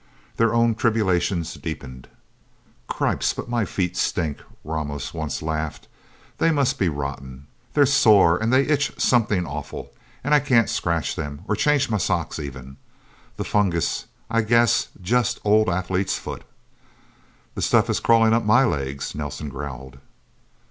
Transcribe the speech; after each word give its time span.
Their 0.37 0.51
own 0.51 0.73
tribulations 0.73 1.53
deepened. 1.53 2.07
"Cripes 2.87 3.33
but 3.33 3.47
my 3.47 3.65
feet 3.65 3.95
stink!" 3.95 4.39
Ramos 4.63 5.13
once 5.13 5.43
laughed. 5.43 5.87
"They 6.39 6.49
must 6.49 6.79
be 6.79 6.89
rotten. 6.89 7.45
They're 7.75 7.85
sore, 7.85 8.35
and 8.39 8.51
they 8.51 8.63
itch 8.63 8.93
something 8.99 9.45
awful, 9.45 9.93
and 10.23 10.33
I 10.33 10.39
can't 10.39 10.71
scratch 10.71 11.15
them, 11.15 11.43
or 11.47 11.55
change 11.55 11.87
my 11.91 11.97
socks, 11.97 12.39
even. 12.39 12.77
The 13.37 13.43
fungus, 13.45 14.07
I 14.27 14.41
guess. 14.41 14.87
Just 14.99 15.39
old 15.45 15.69
athlete's 15.69 16.17
foot." 16.17 16.45
"The 17.53 17.61
stuff 17.61 17.87
is 17.87 17.99
crawling 17.99 18.33
up 18.33 18.43
my 18.43 18.65
legs," 18.65 19.13
Nelsen 19.13 19.49
growled. 19.49 19.99